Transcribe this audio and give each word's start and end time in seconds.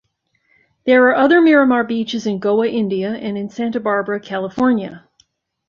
There 0.87 1.07
are 1.09 1.15
other 1.15 1.41
Miramar 1.41 1.83
Beaches 1.83 2.25
in 2.25 2.39
Goa, 2.39 2.65
India 2.67 3.11
and 3.11 3.37
in 3.37 3.51
Santa 3.51 3.79
Barbara, 3.79 4.19
California. 4.19 5.07